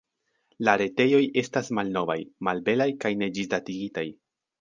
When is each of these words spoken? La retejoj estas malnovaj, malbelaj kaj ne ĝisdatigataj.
La 0.67 0.73
retejoj 0.81 1.19
estas 1.41 1.69
malnovaj, 1.79 2.15
malbelaj 2.47 2.89
kaj 3.05 3.13
ne 3.21 3.29
ĝisdatigataj. 3.37 4.07